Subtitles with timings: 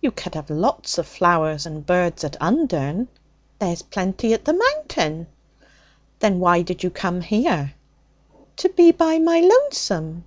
[0.00, 3.06] 'You could have lots of flowers and birds at Undern.'
[3.60, 5.28] 'There's plenty at the Mountain.'
[6.18, 7.74] 'Then why did you come here?'
[8.56, 10.24] 'To be by my lonesome.'